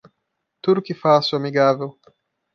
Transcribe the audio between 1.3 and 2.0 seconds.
é amigável.